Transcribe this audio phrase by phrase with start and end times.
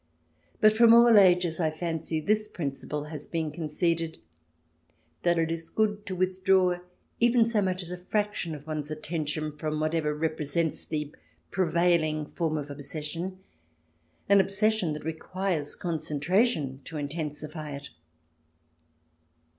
[0.61, 4.17] But from all ages, I fancy, this prin ciple has been conceded:
[5.21, 6.79] that it is good to withdraw
[7.19, 11.13] even so much as a fraction of one's attention from whatever represents the
[11.51, 13.41] prevailing form of obsession;
[14.27, 17.91] an obsession that requires concentration to intensify it.